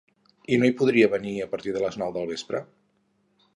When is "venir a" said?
1.11-1.49